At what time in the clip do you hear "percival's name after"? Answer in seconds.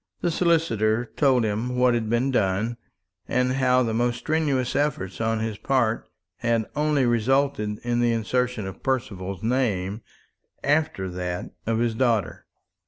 8.81-11.07